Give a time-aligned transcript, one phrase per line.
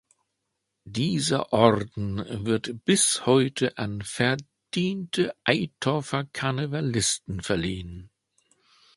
[0.87, 8.09] Dieser Orden wird bis heute an verdiente Eitorfer Karnevalisten verliehen.